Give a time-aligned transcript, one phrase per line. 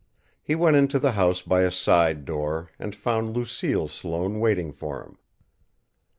[0.41, 5.03] He went into the house by a side door and found Lucille Sloane waiting for
[5.03, 5.19] him.